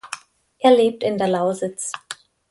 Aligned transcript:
Er 0.57 0.71
lebt 0.75 1.03
in 1.03 1.19
der 1.19 1.27
Lausitz. 1.27 1.91